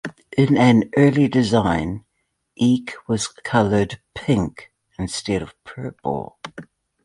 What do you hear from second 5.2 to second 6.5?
of purple.